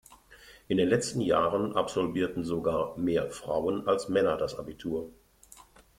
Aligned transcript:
In 0.67 0.77
den 0.77 0.87
letzten 0.87 1.21
Jahren 1.21 1.75
absolvierten 1.75 2.43
sogar 2.43 2.97
mehr 2.97 3.29
Frauen 3.29 3.87
als 3.87 4.09
Männer 4.09 4.35
das 4.35 4.57
Abitur. 4.57 5.11